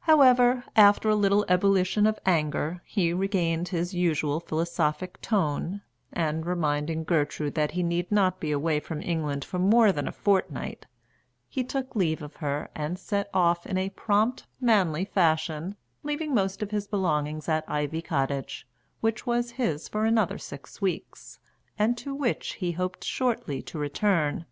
[0.00, 5.80] However, after a little ebullition of anger, he regained his usual philosophic tone,
[6.12, 10.10] and, reminding Gertrude that he need not be away from England for more than a
[10.10, 10.86] fortnight,
[11.48, 16.64] he took leave of her and set off in a prompt, manly fashion, leaving most
[16.64, 18.66] of his belongings at Ivy Cottage,
[19.00, 21.38] which was his for another six weeks,
[21.78, 24.46] and to which he hoped shortly to return.